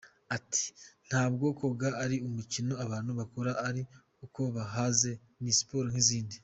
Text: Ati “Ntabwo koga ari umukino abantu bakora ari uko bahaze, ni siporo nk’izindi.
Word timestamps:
Ati 0.37 0.65
“Ntabwo 1.07 1.45
koga 1.59 1.89
ari 2.03 2.15
umukino 2.27 2.73
abantu 2.85 3.11
bakora 3.19 3.51
ari 3.67 3.81
uko 4.25 4.41
bahaze, 4.55 5.11
ni 5.43 5.53
siporo 5.57 5.87
nk’izindi. 5.91 6.37